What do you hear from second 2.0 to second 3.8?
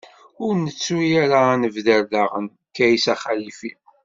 daɣen Kaysa Xalifi.